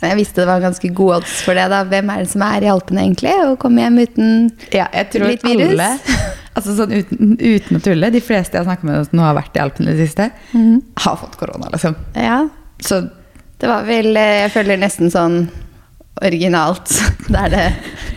[0.01, 1.67] Men jeg visste det var ganske god odds for det.
[1.69, 1.83] da.
[1.85, 3.33] Hvem er det som er i Alpene, egentlig?
[3.45, 4.31] Å komme hjem uten
[4.73, 5.75] Ja, jeg tror litt virus?
[5.75, 5.89] alle
[6.57, 9.55] altså sånn uten, uten å tulle, de fleste jeg har snakket med som har vært
[9.55, 10.25] i Alpene i det siste,
[11.05, 11.95] har fått korona, liksom.
[12.17, 12.41] Ja,
[12.81, 13.03] Så
[13.61, 15.35] Det var vel, eh, jeg føler nesten sånn
[16.21, 16.91] originalt,
[17.35, 17.65] der det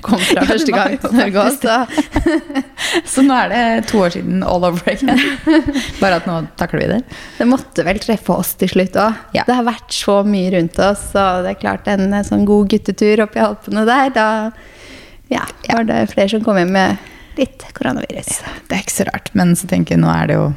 [0.04, 1.76] kom fra Ja, første gang til Norge òg, så
[3.14, 5.20] Så nå er det to år siden all over again.
[6.00, 6.98] Bare at nå takler vi det.
[7.38, 9.22] Det måtte vel treffe oss til slutt òg.
[9.36, 9.46] Ja.
[9.48, 12.70] Det har vært så mye rundt oss, og det er klart en eh, sånn god
[12.74, 14.28] guttetur opp i Alpene der, da
[15.32, 18.42] ja, var det flere som kom hjem med litt koronavirus.
[18.68, 19.32] Det er ikke så rart.
[19.38, 20.52] Men så tenker jeg, nå er det jo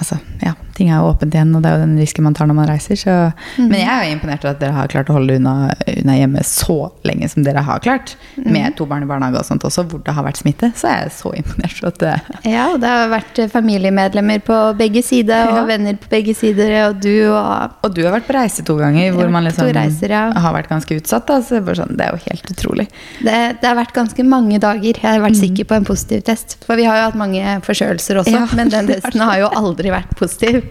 [0.00, 2.48] Altså, ja, ting er jo åpent igjen, og det er jo den risken man tar
[2.50, 2.96] når man reiser.
[2.98, 3.16] Så.
[3.58, 5.54] Men jeg er jo imponert over at dere har klart å holde unna,
[5.88, 6.76] unna hjemme så
[7.08, 8.14] lenge som dere har klart.
[8.36, 10.72] Med to barn i barnehage og sånt også, hvor det har vært smitte.
[10.78, 11.78] Så er jeg så imponert.
[11.82, 12.14] over at det,
[12.52, 15.64] Ja, og det har vært eh, familiemedlemmer på begge sider, og Ja.
[15.72, 19.12] venner på begge sider, og du og og du har vært på reise to ganger
[19.14, 20.32] hvor man liksom reiser, ja.
[20.32, 21.26] har vært ganske utsatt.
[21.26, 21.40] Da.
[21.42, 22.86] Så sånn, det er jo helt utrolig.
[23.22, 24.94] det, det har vært ganske mange dager.
[24.96, 26.56] Jeg har vært sikker på en positiv test.
[26.66, 29.92] For vi har jo hatt mange forkjølelser også, Ja, men den testen har jo aldri
[29.92, 30.62] vært positiv.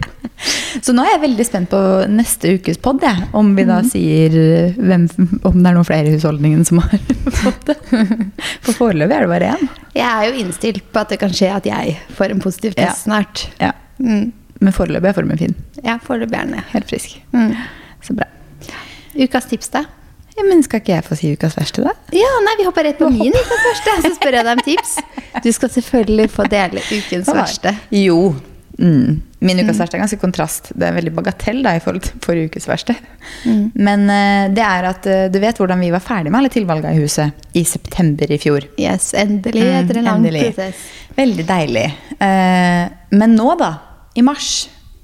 [0.80, 3.28] Så nå er jeg veldig spent på neste ukes pod, jeg.
[3.36, 3.68] Om vi Mhm.
[3.68, 4.36] da sier
[4.78, 5.06] hvem,
[5.44, 6.98] om det er noen flere i husholdningen som har
[7.42, 7.76] fått det.
[8.62, 9.68] For foreløpig er det bare én.
[9.94, 12.86] Jeg er jo innstilt på at det kan skje at jeg får en positiv Ja.
[12.86, 13.46] test snart.
[13.60, 13.72] Ja.
[14.00, 14.32] Mm.
[14.60, 15.54] Men foreløpig er formen fin.
[15.84, 16.62] Ja, foreløpig er den.
[16.72, 17.18] Helt frisk.
[17.34, 17.56] Mm.
[18.02, 18.24] Så bra.
[19.18, 19.84] Ukas tips, da?
[20.38, 21.90] Ja, men skal ikke jeg få si ukas verste, da?
[22.16, 24.94] Ja, nei, vi hopper rett på min ukas verste, så spør jeg deg om tips.
[25.44, 27.74] Du skal selvfølgelig få dele ukens verste.
[27.90, 28.34] Jo.
[28.82, 29.20] Mm.
[29.38, 30.72] Min ukas verste er ganske kontrast.
[30.74, 32.96] Det er veldig bagatell da, i forhold til forrige ukes verste.
[33.46, 33.64] Mm.
[33.74, 36.94] Men uh, det er at uh, du vet hvordan vi var ferdig med alle tilvalgene
[36.96, 38.66] i huset i september i fjor.
[38.80, 40.82] Yes, endelig, Mm, etter en lang prosess.
[41.14, 41.86] Veldig deilig.
[42.18, 43.72] Uh, men nå, da,
[44.18, 44.50] i mars,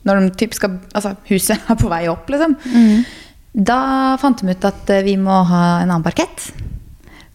[0.09, 2.57] når de typ skal, altså, huset er på vei opp, liksom,
[3.59, 3.79] da
[4.21, 6.51] fant de ut at vi må ha en annen parkett.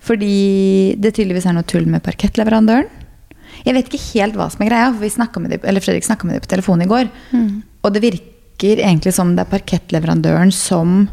[0.04, 3.03] Fordi det tydeligvis er noe tull med parkettleverandøren.
[3.64, 6.08] Jeg vet ikke helt hva som er greia, for vi snakket med de, eller Fredrik
[6.08, 7.12] snakka med dem på telefonen i går.
[7.84, 11.06] Og det virker egentlig som det er parkettleverandøren som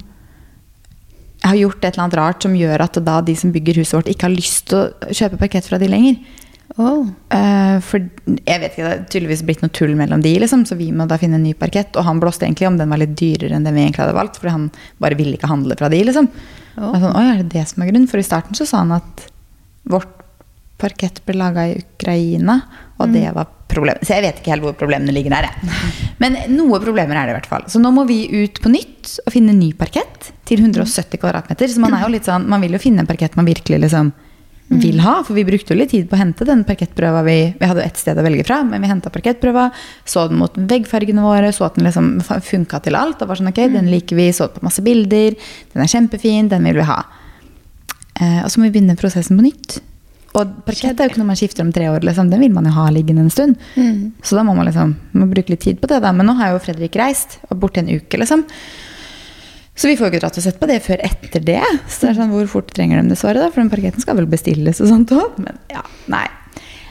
[1.45, 4.11] har gjort et eller annet rart som gjør at da de som bygger huset vårt,
[4.13, 6.21] ikke har lyst til å kjøpe parkett fra de lenger.
[6.79, 7.09] Oh.
[7.33, 10.79] Uh, for jeg vet ikke, det er tydeligvis blitt noe tull mellom de, liksom, så
[10.79, 11.97] vi må da finne en ny parkett.
[11.99, 14.39] Og han blåste egentlig om den var litt dyrere enn den vi egentlig hadde valgt,
[14.41, 14.69] fordi han
[15.03, 16.31] bare ville ikke handle fra de, liksom.
[16.77, 16.95] Oh.
[16.95, 18.09] Sånn, Oi, er det det som er grunnen?
[18.11, 19.27] For i starten så sa han at
[19.91, 20.20] vårt
[20.81, 22.61] parkett ble laga i Ukraina,
[23.01, 24.07] og det var problemet.
[24.07, 25.49] Så jeg vet ikke helt hvor problemene ligger der.
[25.51, 25.75] Jeg.
[26.23, 27.69] Men noe problemer er det i hvert fall.
[27.71, 31.71] Så nå må vi ut på nytt og finne ny parkett til 170 kvadratmeter.
[31.71, 34.13] Så man er jo litt sånn, man vil jo finne en parkett man virkelig liksom
[34.71, 35.17] vil ha.
[35.27, 37.23] For vi brukte jo litt tid på å hente den parkettprøva.
[37.27, 39.69] Vi, vi hadde jo ett sted å velge fra, men vi henta parkettprøva,
[40.07, 43.23] så den mot veggfargene våre, så at den liksom funka til alt.
[43.23, 45.39] Og var sånn, ok, den liker vi, så på masse bilder.
[45.75, 47.01] Den er kjempefin, den vil vi ha.
[48.21, 49.81] Eh, og så må vi begynne prosessen på nytt.
[50.39, 52.05] Og parkett er jo ikke noe man skifter om tre år.
[52.07, 52.29] Liksom.
[52.31, 53.57] Den vil man jo ha liggende en stund.
[54.23, 55.99] Så da må man liksom må bruke litt tid på det.
[56.05, 56.13] da.
[56.15, 58.45] Men nå har jo Fredrik reist, og borte en uke, liksom.
[59.75, 61.63] Så vi får jo ikke dratt og sett på det før etter det.
[61.89, 63.49] Så det er sånn, Hvor fort trenger de det svaret, da?
[63.51, 65.39] For den parketten skal vel bestilles og sånt òg.
[65.43, 66.27] Men ja, nei.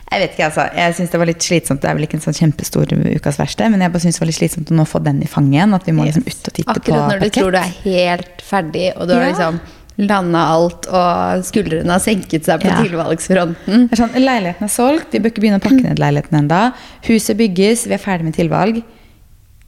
[0.10, 0.64] Jeg vet ikke, altså.
[0.74, 1.82] Jeg syns det var litt slitsomt.
[1.84, 4.32] Det er vel ikke en sånn kjempestor ukas verste, men jeg bare synes det var
[4.32, 5.76] litt slitsomt å nå få den i fanget igjen.
[5.78, 6.90] At vi må liksom ut og titte på parkett.
[6.90, 7.38] Akkurat når du parkett.
[7.44, 9.30] tror du er helt ferdig, og du har Ja.
[9.36, 9.60] liksom
[10.00, 12.78] landa alt, og skuldrene har senket seg på Ja.
[12.84, 13.90] tilvalgsfronten.
[13.92, 16.62] Er sånn, Leiligheten er solgt, vi bør ikke begynne å pakke ned leiligheten enda.
[17.10, 18.82] Huset bygges, vi er ferdig med tilvalg.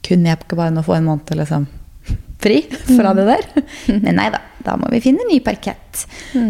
[0.02, 1.66] Kunne jeg ikke bare nå få en måned liksom,
[2.42, 2.62] fri
[2.96, 3.44] fra det der?
[4.00, 6.06] Men nei da, da må vi finne ny parkett.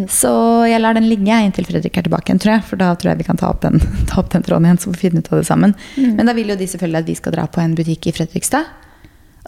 [0.08, 0.30] Så
[0.70, 2.64] jeg lar den ligge inntil Fredrik er tilbake igjen, tror jeg.
[2.70, 4.88] For da tror jeg vi kan ta opp den, ta opp den tråden igjen, så
[4.88, 5.74] får vi finne ut av det sammen.
[5.98, 8.64] Men da vil jo de selvfølgelig at vi skal dra på en butikk i Fredrikstad.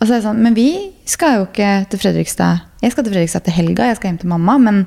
[0.00, 0.68] Og så er det sånn, Men vi
[1.06, 2.64] skal jo ikke til Fredrikstad.
[2.82, 4.56] Jeg skal til Fredrikstad til helga, jeg skal hjem til mamma.
[4.58, 4.86] Men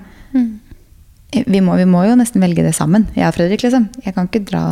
[1.48, 3.64] vi, må, vi må jo nesten velge det sammen, jeg og Fredrik.
[3.64, 3.90] liksom.
[4.06, 4.64] Jeg kan ikke dra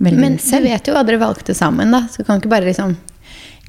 [0.00, 0.64] velge Men det du selv.
[0.68, 2.02] vet jo hva dere valgte sammen, da.
[2.08, 2.96] Så du kan ikke bare liksom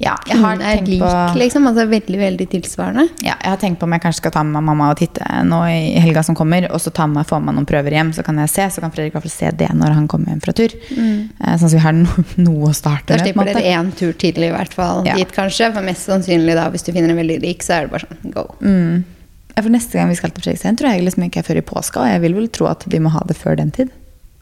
[0.00, 1.66] Ja, jeg har er tenkt lik, på liksom.
[1.68, 3.04] Altså veldig, veldig tilsvarende.
[3.22, 5.26] ja, jeg har tenkt på om jeg kanskje skal ta med meg mamma og titte
[5.46, 8.24] nå i helga som kommer, og så ta med få med noen prøver hjem, så
[8.26, 8.68] kan jeg se.
[8.72, 10.74] Så kan Fredrik i se det når han kommer hjem fra tur.
[10.96, 11.30] Mm.
[11.38, 13.20] Sånn at vi har no, noe å starte med.
[13.20, 15.04] Da slipper dere én tur til, i hvert fall.
[15.08, 15.18] Ja.
[15.18, 15.70] Dit, kanskje.
[15.76, 18.34] For mest sannsynlig, da, hvis du finner en veldig lik, så er det bare sånn
[18.34, 18.48] go.
[18.64, 19.04] Mm.
[19.52, 22.02] For neste gang vi skal til Fredrikstad, tror jeg liksom ikke er før i påska.
[22.02, 23.92] Og jeg vil vel tro at vi må ha det før den tid.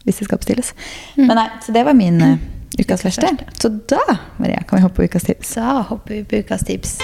[0.06, 0.72] Hvis det skal bestilles.
[1.18, 2.38] Men nei, så det var min eh,
[2.78, 3.36] ukas verste.
[3.58, 4.02] Så da,
[4.36, 5.54] Maria, kan vi hoppe på ukas tips.
[5.56, 6.98] Så hopper vi på ukas tips.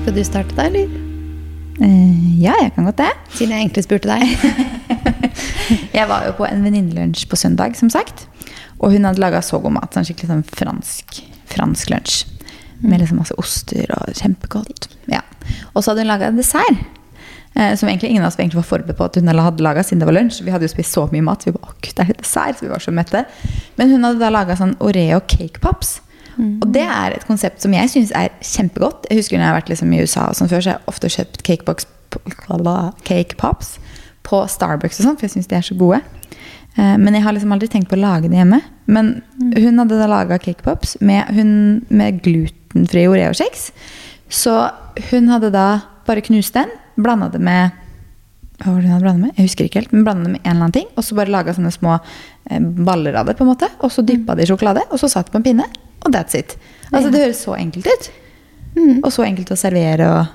[0.00, 0.88] Skal du starte da, eller?
[1.80, 3.12] Eh, ja, jeg kan godt det.
[3.38, 4.24] Siden jeg egentlig spurte deg.
[5.92, 8.24] Jeg var jo på en venninnelunsj på søndag, som sagt.
[8.78, 9.92] Og hun hadde laga så god mat.
[9.92, 11.18] Sånn skikkelig sånn fransk,
[11.50, 12.22] fransk lunsj.
[12.80, 14.88] Med liksom masse oster og kjempegodt.
[15.10, 15.20] Ja.
[15.74, 16.86] Og så hadde hun laga dessert.
[17.58, 19.98] Eh, som egentlig ingen av oss egentlig var forberedt på at hun hadde laga siden
[19.98, 20.42] det var lunsj.
[20.46, 21.42] Vi hadde jo spist så mye mat.
[21.42, 23.24] Så vi bare, å det er dessert, så vi var så mette.
[23.80, 25.96] Men hun hadde da laga sånn Oreo cake pops.
[26.38, 29.08] Og det er et konsept som jeg syns er kjempegodt.
[29.10, 30.86] Jeg husker når jeg har vært liksom i USA og sånn før, så har jeg
[30.92, 31.86] ofte kjøpt cakebox,
[33.08, 33.72] cake pops
[34.22, 35.98] på Starbucks og sånn, for jeg syns de er så gode.
[36.78, 38.60] Eh, Men jeg har liksom aldri tenkt på å lage det hjemme.
[38.86, 39.22] Men
[39.56, 43.72] hun hadde da laga cakepops med, hun- med glutenfri Oreo-kjeks.
[44.30, 44.70] Så
[45.10, 47.84] hun hadde da bare knust den, blanda det med
[48.58, 49.34] hva var det hun hadde blandet med?
[49.38, 50.88] Jeg husker ikke helt, men blanda det med en eller annen ting.
[50.98, 53.68] Og så bare laga sånne små eh, baller av det, på en måte.
[53.86, 55.68] Og så dyppa det i sjokolade, og så satt det på en pinne.
[56.02, 56.56] Og that's it.
[56.90, 58.10] Altså, det høres så enkelt ut.
[59.04, 60.10] Og så enkelt å servere.
[60.10, 60.34] og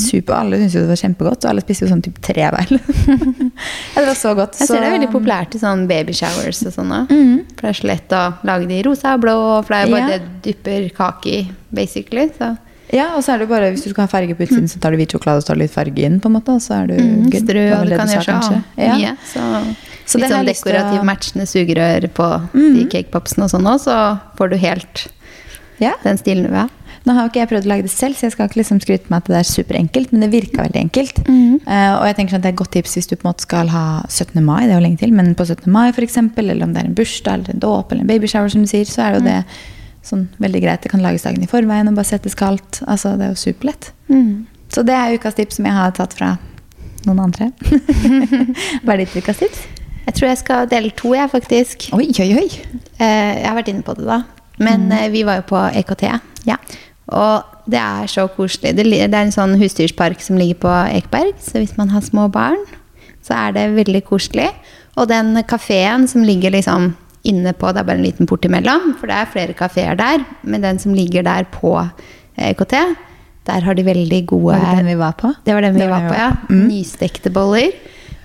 [0.00, 0.34] super.
[0.38, 2.70] Alle syntes jo det var kjempegodt, og alle spiste jo sånn typ tre hver.
[3.94, 4.56] ja, det var så godt.
[4.60, 7.12] Jeg ser det er veldig populært i sånn babyshowers og sånn òg.
[7.12, 7.34] Mm.
[7.52, 10.06] For det er så lett å lage de rosa og blå, for det er bare
[10.06, 10.14] Ja.
[10.14, 11.42] det du dypper kake i,
[11.76, 12.30] basically.
[12.38, 12.54] Så
[12.94, 14.94] Ja, og så er det bare, Hvis du skal ha farge på utsiden, så tar
[14.94, 16.20] du hvit sjokolade og tar litt farge inn.
[16.20, 17.42] på en måte, og så er du mm, good.
[17.42, 18.94] strø, og du kan gjøre så ja.
[18.94, 19.00] mye.
[19.02, 19.16] Ja.
[19.26, 19.42] Så,
[20.06, 23.96] Så litt sånn dekorativ å- matchende sugerør på de cakepopsene og sånn òg, så
[24.38, 25.06] får du helt
[25.82, 25.92] Ja.
[26.04, 26.68] den stilen du vil ha.
[27.06, 28.80] Nå har jo ikke jeg prøvd å lage det selv, så jeg skal ikke liksom
[28.82, 31.18] skryte meg at det er superenkelt, men det virka veldig enkelt.
[31.28, 33.30] Eh, og jeg tenker sånn at det er et godt tips hvis du på en
[33.32, 34.42] måte skal ha 17.
[34.42, 35.70] mai, det er jo lenge til, men på 17.
[35.70, 38.62] mai f.eks., eller om det er en bursdag eller en dåp eller en babyshower, som
[38.62, 39.44] du sier, så er det jo det
[40.06, 40.84] sånn veldig greit.
[40.84, 42.82] Det kan lages dagen i forveien og bare settes kaldt.
[42.86, 43.90] Altså, det er jo superlett.
[44.72, 46.36] Så det er ukas tips som jeg har tatt fra
[47.06, 47.50] noen andre.
[48.84, 49.66] Hva er ditt ukas tips?
[50.06, 51.88] Jeg tror jeg skal dele to, jeg, faktisk.
[51.96, 52.48] Oi, oi, oi.
[53.02, 54.22] Eh, jeg har vært inne på det, da.
[54.62, 54.98] Men mm.
[55.12, 56.04] vi var jo på EKT.
[56.46, 56.56] Ja.
[57.06, 58.76] Og det er så koselig.
[58.78, 61.34] Det, det er en sånn husdyrspark som ligger på Ekeberg.
[61.42, 62.62] Så hvis man har små barn,
[63.26, 64.48] så er det veldig koselig.
[64.96, 66.94] Og den kafeen som ligger liksom
[67.26, 70.24] inne på Det er bare en liten port imellom, for det er flere kafeer der.
[70.42, 72.76] Men den som ligger der på eh, EKT,
[73.46, 75.32] der har de veldig gode Var det den vi var på?
[75.44, 76.30] Det var den vi Det var var på, ja.
[76.50, 76.64] Mm.
[76.70, 77.76] Nystekte boller.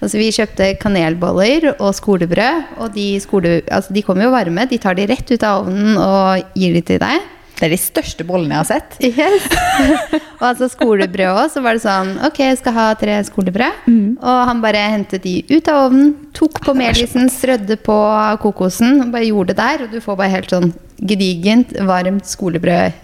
[0.02, 2.80] Altså, vi kjøpte kanelboller og skolebrød.
[2.82, 4.66] Og de, skole, altså, de kommer jo varme.
[4.70, 7.30] De tar de rett ut av ovnen og gir de til deg.
[7.62, 8.96] Det er de største bollene jeg har sett.
[9.06, 9.44] Yes.
[10.40, 13.86] og altså skolebrød òg, så var det sånn Ok, jeg skal ha tre skolebrød.
[14.18, 17.98] Og han bare hentet de ut av ovnen, tok på melisen, strødde på
[18.42, 19.86] kokosen, og bare gjorde det der.
[19.86, 22.98] Og du får bare helt sånn gedigent, varmt skolebrød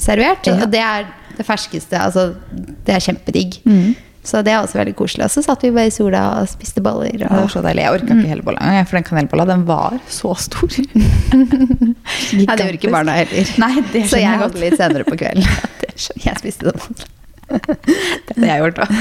[0.00, 0.48] servert.
[0.48, 0.56] Ja.
[0.64, 2.00] Og det er det ferskeste.
[2.00, 2.30] Altså,
[2.86, 3.60] det er kjempedigg.
[4.26, 5.24] Så det er også veldig koselig.
[5.24, 7.14] Og så satt vi bare i sola og spiste boller.
[7.22, 7.86] Det var så deilig.
[7.86, 10.76] Jeg orka ikke hele bolla engang, for den kanelbolla den var så stor.
[12.36, 13.54] ja, det gjorde ikke barna heller.
[13.62, 15.48] Nei, det så jeg hadde litt senere på kvelden.
[16.24, 16.94] Jeg spiste dem.
[17.50, 18.92] Det hadde jeg gjort òg.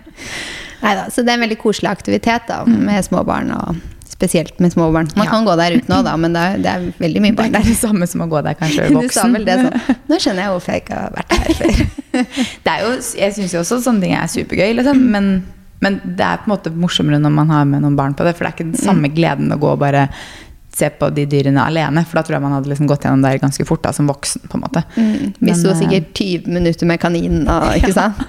[0.82, 3.76] Neida, så det er en veldig koselig aktivitet da, med små barn, og
[4.16, 5.08] spesielt med små barn.
[5.16, 5.30] Man Ja.
[5.30, 7.42] kan gå der uten òg, da, men det er, det er veldig mye Det er
[7.42, 7.66] barn der.
[7.68, 9.32] det samme som å gå der kanskje Du sa voksen.
[9.36, 9.96] vel det sånn.
[10.08, 11.84] Nå skjønner jeg hvorfor jeg ikke har vært her før.
[12.64, 15.02] Det er jo, jeg syns jo også sånne ting er supergøy, liksom.
[15.12, 15.26] Men,
[15.84, 18.32] men det er på en måte morsommere når man har med noen barn på det.
[18.38, 20.06] For det er ikke den samme gleden å gå og bare
[20.76, 22.02] se på de dyrene alene.
[22.08, 24.42] For da tror jeg man hadde liksom gått gjennom der ganske fort da, som voksen.
[24.48, 24.82] på en måte.
[24.96, 28.20] Vi Men, sto eh, sikkert 20 minutter med kaninen, og, ikke sant?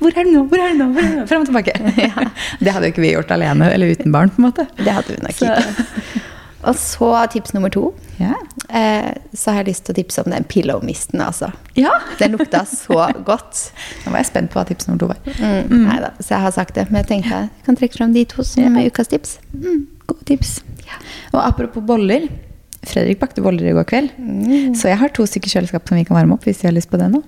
[0.00, 0.42] Hvor er det nå?
[0.48, 0.86] Hvor er det nå?
[0.94, 1.26] Hvor er nå?
[1.28, 1.74] Frem og tilbake.
[2.64, 4.30] Det hadde jo ikke vi gjort alene eller uten barn.
[4.30, 4.66] på en måte.
[4.78, 6.20] Det hadde vi nok Så- ikke.
[6.62, 7.88] Og så tips nummer to.
[8.20, 8.36] Ja.
[8.70, 11.48] Eh, så har jeg lyst til å tipse om den pillow-misten, altså.
[11.74, 11.90] ja.
[12.20, 13.72] Den lukta så godt.
[14.04, 15.18] Nå var jeg spent på hva tips nummer to var.
[15.42, 15.88] Mm.
[15.88, 16.84] Neida, så jeg har sagt det.
[16.92, 18.86] Men jeg tenkte jeg kan trekke fram de to som Ja.
[18.86, 19.34] ukas tips.
[19.56, 20.60] Mm, gode tips.
[21.34, 22.28] Og apropos boller.
[22.86, 24.14] Fredrik bakte boller i går kveld.
[24.78, 26.90] Så jeg har to stykker kjøleskap som vi kan varme opp hvis jeg har lyst
[26.94, 27.24] på det nå.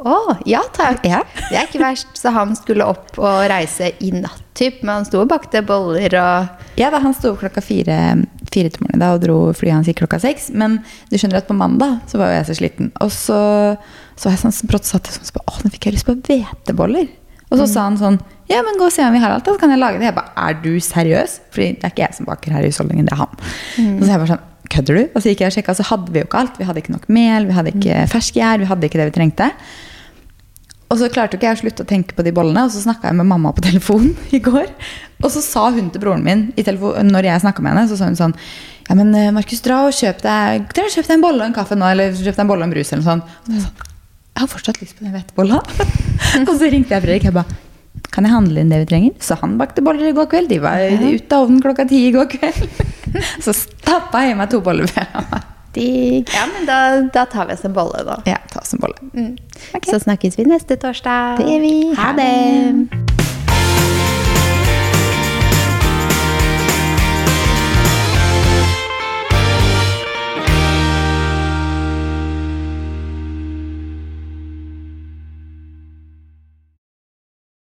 [0.00, 1.02] Å, ja takk.
[1.04, 1.20] Ja.
[1.50, 2.12] Det er ikke verst.
[2.16, 4.80] Så han skulle opp og reise i natt, typ.
[4.82, 7.98] Men han sto og bakte boller og Ja, da, Han sto opp klokka fire,
[8.48, 10.50] fire til morgenen da, og dro flyet hans gikk klokka seks.
[10.56, 12.92] Men du skjønner at på mandag så var jo jeg så sliten.
[13.04, 13.40] Og så,
[14.16, 17.10] så jeg sånn brått satt jeg sånn, så Å, nå fikk jeg lyst på hveteboller.
[17.50, 19.52] Og så sa han sånn Ja, men gå og se om vi har alt, da
[19.56, 20.06] så kan jeg lage det.
[20.06, 21.40] Jeg bare Er du seriøs?
[21.50, 23.34] Fordi det er ikke jeg som baker her i husholdningen, det er han.
[23.98, 25.02] Og så jeg bare sånn Kødder du?
[25.16, 26.58] Og så gikk jeg og sjekka, så hadde vi jo ikke alt.
[26.60, 29.48] Vi hadde ikke nok mel, vi hadde ikke ferskgjær, vi hadde ikke det vi trengte.
[30.90, 33.10] Og så klarte ikke jeg å slutte å tenke på de bollene, og så snakka
[33.10, 34.66] jeg med mamma på telefon i går.
[35.22, 37.98] Og så sa hun til broren min, i telefon, når jeg snakka med henne, så
[38.00, 38.36] sa hun sånn
[38.88, 41.50] Ja, men eh, Markus, dra og kjøp deg, dra og kjøp deg en bolle og
[41.50, 43.34] en kaffe nå, eller kjøp deg en bolle og en brus, eller noe sånt.
[43.46, 43.88] Og så sånn,
[44.30, 45.60] jeg har fortsatt lyst på den hvetebolla.
[46.48, 47.28] og så ringte jeg Fredrik.
[47.28, 47.44] Jeg ba
[48.10, 49.14] kan jeg handle inn det vi trenger?
[49.22, 50.50] Så han bakte boller i går kveld.
[50.50, 52.82] De var ute av ovnen klokka ti i går kveld.
[53.44, 54.90] så stappa jeg i meg to boller.
[55.76, 56.30] Digg.
[56.34, 56.80] Ja, men da,
[57.14, 58.20] da tar vi oss en bolle, da.
[58.26, 58.98] ja, ta oss en bolle.
[59.86, 61.40] Så snakkes vi neste torsdag.
[61.40, 61.74] Det gjør vi.
[62.00, 63.19] Ha det.